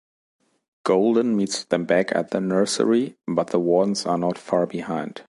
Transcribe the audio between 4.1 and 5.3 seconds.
not far behind.